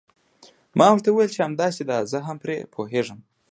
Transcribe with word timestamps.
ما 0.77 0.87
ورته 0.91 1.09
وویل 1.11 1.31
چې 1.35 1.41
همداسې 1.47 1.81
ده 1.89 1.93
او 2.01 2.05
زه 2.11 2.19
هم 2.27 2.37
پرې 2.43 2.55
پوهیږم. 2.73 3.19